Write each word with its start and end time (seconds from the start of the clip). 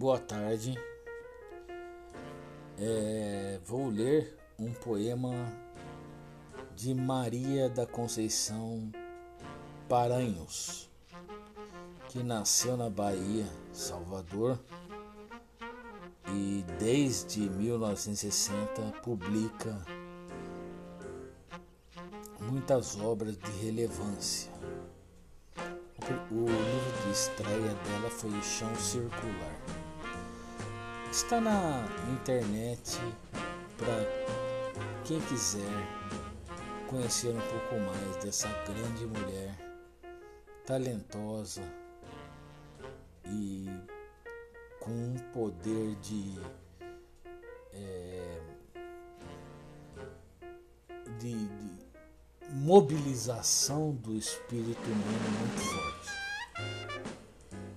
Boa 0.00 0.18
tarde. 0.18 0.80
É, 2.78 3.60
vou 3.66 3.90
ler 3.90 4.34
um 4.58 4.72
poema 4.72 5.30
de 6.74 6.94
Maria 6.94 7.68
da 7.68 7.84
Conceição 7.84 8.90
Paranhos, 9.86 10.88
que 12.08 12.22
nasceu 12.22 12.78
na 12.78 12.88
Bahia, 12.88 13.44
Salvador, 13.74 14.58
e 16.32 16.64
desde 16.78 17.40
1960 17.40 18.80
publica 19.02 19.84
muitas 22.40 22.98
obras 22.98 23.36
de 23.36 23.50
relevância. 23.66 24.50
O 26.30 26.46
livro 26.46 27.02
de 27.04 27.12
estreia 27.12 27.74
dela 27.74 28.08
foi 28.08 28.30
Chão 28.40 28.74
Circular. 28.76 29.79
Está 31.10 31.40
na 31.40 31.84
internet 32.12 32.96
para 33.76 34.06
quem 35.04 35.20
quiser 35.22 35.66
conhecer 36.86 37.34
um 37.34 37.40
pouco 37.40 37.80
mais 37.80 38.16
dessa 38.22 38.46
grande 38.64 39.06
mulher, 39.06 39.58
talentosa 40.64 41.62
e 43.26 43.66
com 44.78 44.92
um 44.92 45.16
poder 45.32 45.96
de, 45.96 46.38
é, 47.72 48.40
de, 51.18 51.34
de 51.48 51.80
mobilização 52.50 53.90
do 53.96 54.14
espírito 54.14 54.88
humano 54.88 55.30
muito 55.40 55.60
forte. 55.60 56.10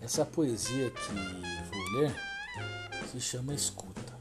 Essa 0.00 0.24
poesia 0.24 0.92
que 0.92 1.12
vou 1.12 2.00
ler 2.00 2.25
se 3.06 3.20
chama 3.20 3.54
Escuta. 3.54 4.18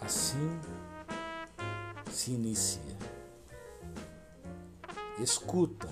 Assim 0.00 0.60
se 2.10 2.32
inicia. 2.32 2.96
Escuta. 5.20 5.88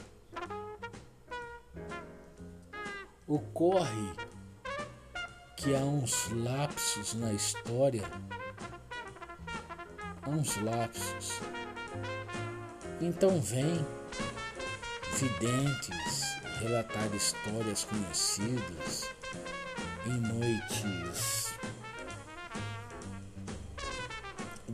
Ocorre 3.27 4.13
que 5.57 5.75
há 5.75 5.81
uns 5.81 6.31
lapsos 6.31 7.15
na 7.15 7.33
história 7.33 8.05
uns 10.27 10.57
lapsos. 10.57 11.41
Então 13.01 13.41
vem 13.41 13.87
videntes 15.15 16.16
relatar 16.61 17.15
histórias 17.15 17.85
conhecidas 17.85 19.11
em 20.07 20.21
noites 20.21 21.55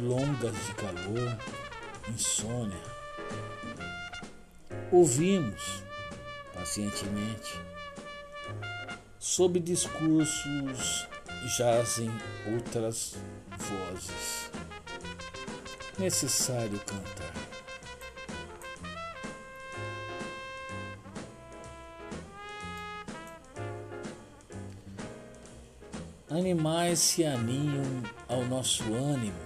longas 0.01 0.55
de 0.67 0.75
calor, 0.75 1.39
insônia. 2.09 2.83
Ouvimos 4.91 5.83
pacientemente 6.55 7.61
sob 9.19 9.59
discursos 9.61 11.09
jazem 11.57 12.11
outras 12.53 13.17
vozes 13.59 14.51
necessário 15.99 16.79
cantar. 16.81 17.32
Animais 26.35 26.99
se 26.99 27.25
aninham 27.25 27.85
ao 28.27 28.43
nosso 28.47 28.83
ânimo, 28.85 29.37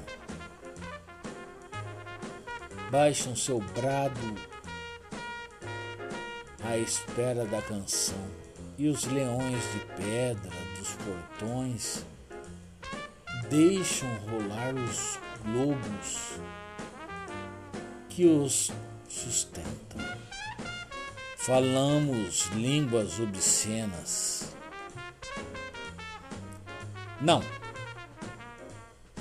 baixam 2.93 3.35
seu 3.35 3.59
brado 3.59 4.21
à 6.63 6.79
espera 6.79 7.45
da 7.45 7.61
canção, 7.61 8.25
e 8.79 8.87
os 8.87 9.03
leões 9.03 9.65
de 9.73 9.81
pedra 9.97 10.53
dos 10.79 10.93
portões 10.93 12.07
deixam 13.51 14.09
rolar 14.31 14.73
os 14.77 15.19
globos 15.45 16.39
que 18.09 18.27
os 18.27 18.71
sustentam. 19.09 20.07
Falamos 21.37 22.47
línguas 22.55 23.19
obscenas. 23.19 24.56
Não. 27.21 27.43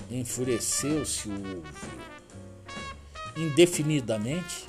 Enfureceu-se 0.10 1.30
o 1.30 1.32
ouvido. 1.32 2.06
Indefinidamente, 3.38 4.66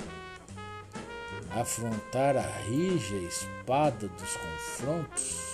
afrontar 1.51 2.35
a 2.35 2.41
rija 2.41 3.15
espada 3.15 4.07
dos 4.07 4.35
confrontos 4.35 5.47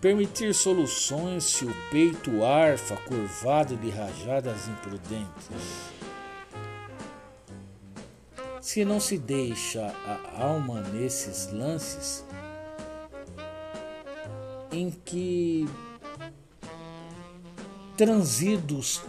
permitir 0.00 0.54
soluções 0.54 1.44
se 1.44 1.64
o 1.64 1.74
peito 1.90 2.44
arfa 2.44 2.96
curvado 2.96 3.76
de 3.76 3.90
rajadas 3.90 4.68
imprudentes. 4.68 5.97
Se 8.60 8.84
não 8.84 8.98
se 8.98 9.16
deixa 9.16 9.86
a 10.04 10.42
alma 10.42 10.80
nesses 10.80 11.52
lances 11.52 12.24
em 14.72 14.90
que 14.90 15.66
transidos 17.96 19.02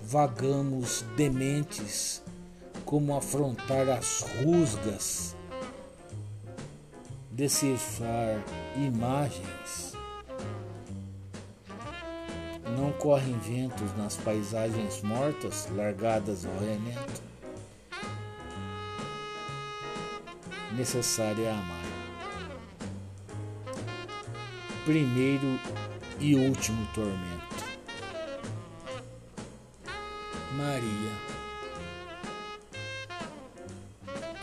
vagamos 0.00 1.02
dementes, 1.16 2.22
como 2.84 3.16
afrontar 3.16 3.88
as 3.88 4.24
rusgas, 4.42 5.36
decifrar 7.30 8.42
imagens 8.76 9.92
não 12.76 12.92
correm 12.92 13.38
ventos 13.38 13.96
nas 13.96 14.16
paisagens 14.16 15.02
mortas 15.02 15.68
largadas 15.74 16.44
ao 16.44 16.58
remendo. 16.58 17.33
Necessário 20.76 21.44
é 21.44 21.50
amar. 21.50 21.84
Primeiro 24.84 25.58
e 26.18 26.34
último 26.34 26.86
tormento. 26.94 27.54
Maria, 30.52 31.12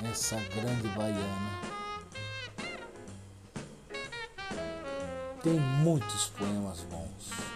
essa 0.09 0.35
grande 0.35 0.87
baiana, 0.89 1.61
tem 5.41 5.53
muitos 5.53 6.29
poemas 6.29 6.81
bons. 6.81 7.51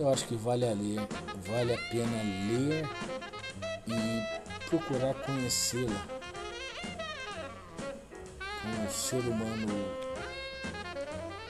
eu 0.00 0.08
acho 0.08 0.26
que 0.26 0.34
vale 0.34 0.66
a 0.66 0.72
ler, 0.72 1.06
vale 1.46 1.74
a 1.74 1.78
pena 1.90 2.22
ler 2.48 2.88
e 3.86 4.49
procurar 4.70 5.14
conhecê-la 5.14 6.06
como 8.62 8.84
um 8.84 8.88
ser 8.88 9.18
humano 9.18 9.66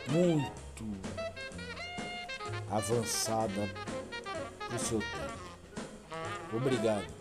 muito 0.09 0.87
avançada 2.71 3.69
do 4.71 4.79
seu 4.79 5.01
tempo. 5.01 6.57
Obrigado. 6.57 7.20